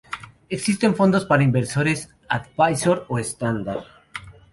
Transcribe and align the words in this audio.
Existen 0.49 0.95
fondos 0.95 1.25
para 1.25 1.43
inversores 1.43 2.09
"advisor" 2.27 3.05
o 3.07 3.19
estándar. 3.19 3.81